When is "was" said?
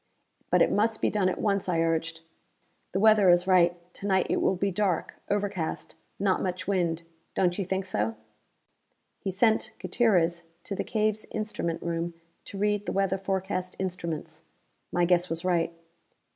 15.29-15.45